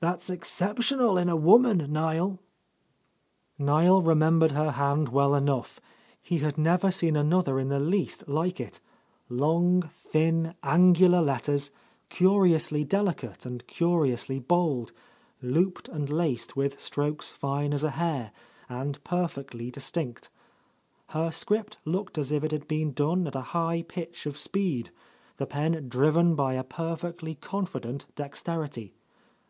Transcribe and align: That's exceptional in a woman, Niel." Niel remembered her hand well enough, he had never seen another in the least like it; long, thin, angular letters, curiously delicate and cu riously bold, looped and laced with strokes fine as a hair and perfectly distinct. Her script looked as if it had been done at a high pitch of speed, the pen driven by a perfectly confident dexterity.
That's 0.00 0.28
exceptional 0.28 1.16
in 1.16 1.30
a 1.30 1.34
woman, 1.34 1.78
Niel." 1.90 2.38
Niel 3.58 4.02
remembered 4.02 4.52
her 4.52 4.72
hand 4.72 5.08
well 5.08 5.34
enough, 5.34 5.80
he 6.20 6.40
had 6.40 6.58
never 6.58 6.90
seen 6.90 7.16
another 7.16 7.58
in 7.58 7.70
the 7.70 7.80
least 7.80 8.28
like 8.28 8.60
it; 8.60 8.80
long, 9.30 9.80
thin, 9.88 10.54
angular 10.62 11.22
letters, 11.22 11.70
curiously 12.10 12.84
delicate 12.84 13.46
and 13.46 13.66
cu 13.66 13.94
riously 13.96 14.46
bold, 14.46 14.92
looped 15.40 15.88
and 15.88 16.10
laced 16.10 16.54
with 16.54 16.78
strokes 16.78 17.30
fine 17.32 17.72
as 17.72 17.82
a 17.82 17.92
hair 17.92 18.30
and 18.68 19.02
perfectly 19.04 19.70
distinct. 19.70 20.28
Her 21.16 21.30
script 21.30 21.78
looked 21.86 22.18
as 22.18 22.30
if 22.30 22.44
it 22.44 22.52
had 22.52 22.68
been 22.68 22.92
done 22.92 23.26
at 23.26 23.34
a 23.34 23.40
high 23.56 23.80
pitch 23.80 24.26
of 24.26 24.36
speed, 24.36 24.90
the 25.38 25.46
pen 25.46 25.88
driven 25.88 26.34
by 26.34 26.56
a 26.56 26.62
perfectly 26.62 27.34
confident 27.36 28.04
dexterity. 28.16 28.92